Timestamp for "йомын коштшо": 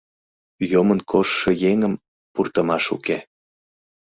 0.71-1.49